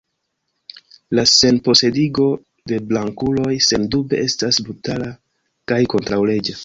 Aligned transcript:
La 1.17 1.25
senposedigo 1.31 2.25
de 2.71 2.79
blankuloj 2.93 3.53
sendube 3.67 4.23
estas 4.25 4.59
brutala 4.67 5.11
kaj 5.73 5.81
kontraŭleĝa. 5.97 6.59